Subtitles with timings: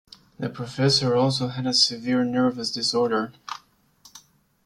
[0.39, 3.33] The professor also had a severe nervous disorder.